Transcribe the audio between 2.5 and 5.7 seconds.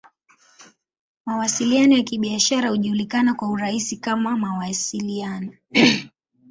hujulikana kwa urahisi kama "Mawasiliano.